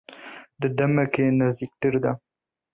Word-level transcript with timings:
Di 0.59 0.67
demeke 0.77 1.25
nêzîktir 1.37 1.93
de. 2.03 2.11